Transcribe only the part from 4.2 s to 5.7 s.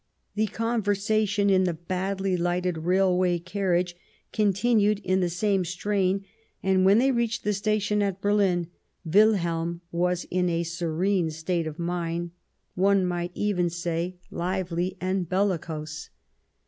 continued in the same